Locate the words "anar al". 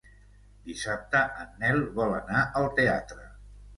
2.23-2.67